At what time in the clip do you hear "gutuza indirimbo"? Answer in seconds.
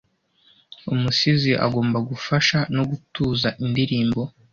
2.89-4.21